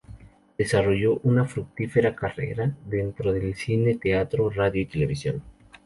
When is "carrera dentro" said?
2.15-3.31